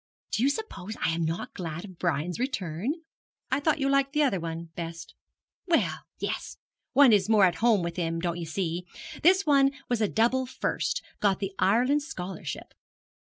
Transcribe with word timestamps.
'Do 0.31 0.41
you 0.41 0.49
suppose 0.49 0.97
I 0.99 1.11
am 1.13 1.23
not 1.25 1.53
glad 1.53 1.85
of 1.85 1.99
Brian's 1.99 2.39
return?' 2.39 3.03
'I 3.51 3.59
thought 3.59 3.77
you 3.79 3.87
liked 3.87 4.13
the 4.13 4.23
other 4.23 4.39
one 4.39 4.71
best?' 4.73 5.13
'Well, 5.67 5.99
yes; 6.17 6.57
one 6.93 7.13
is 7.13 7.29
more 7.29 7.45
at 7.45 7.57
home 7.61 7.83
with 7.83 7.97
him, 7.97 8.19
don't 8.19 8.39
you 8.39 8.47
see. 8.47 8.87
This 9.21 9.45
one 9.45 9.69
was 9.89 10.01
a 10.01 10.07
double 10.07 10.47
first 10.47 11.03
got 11.19 11.37
the 11.37 11.53
Ireland 11.59 12.01
Scholarship. 12.01 12.73